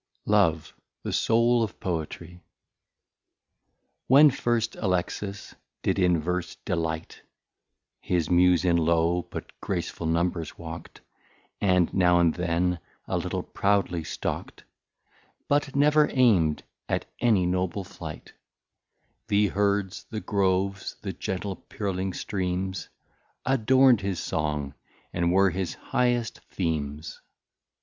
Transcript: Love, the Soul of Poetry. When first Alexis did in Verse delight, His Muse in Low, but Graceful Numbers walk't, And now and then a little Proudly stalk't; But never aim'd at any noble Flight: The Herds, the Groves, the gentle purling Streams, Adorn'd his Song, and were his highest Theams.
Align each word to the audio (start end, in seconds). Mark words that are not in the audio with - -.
Love, 0.25 0.73
the 1.03 1.13
Soul 1.13 1.61
of 1.61 1.79
Poetry. 1.79 2.41
When 4.07 4.31
first 4.31 4.75
Alexis 4.77 5.53
did 5.83 5.99
in 5.99 6.19
Verse 6.19 6.55
delight, 6.65 7.21
His 7.99 8.27
Muse 8.27 8.65
in 8.65 8.77
Low, 8.77 9.21
but 9.29 9.51
Graceful 9.61 10.07
Numbers 10.07 10.57
walk't, 10.57 11.01
And 11.61 11.93
now 11.93 12.19
and 12.19 12.33
then 12.33 12.79
a 13.07 13.15
little 13.15 13.43
Proudly 13.43 14.03
stalk't; 14.03 14.63
But 15.47 15.75
never 15.75 16.09
aim'd 16.11 16.63
at 16.89 17.05
any 17.19 17.45
noble 17.45 17.83
Flight: 17.83 18.33
The 19.27 19.49
Herds, 19.49 20.05
the 20.09 20.19
Groves, 20.19 20.95
the 21.03 21.13
gentle 21.13 21.57
purling 21.57 22.13
Streams, 22.13 22.89
Adorn'd 23.45 24.01
his 24.01 24.19
Song, 24.19 24.73
and 25.13 25.31
were 25.31 25.51
his 25.51 25.75
highest 25.75 26.39
Theams. 26.49 27.19